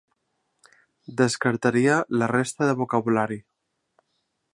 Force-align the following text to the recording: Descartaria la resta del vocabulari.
Descartaria 1.19 1.99
la 2.21 2.31
resta 2.33 2.71
del 2.71 2.75
vocabulari. 2.83 3.39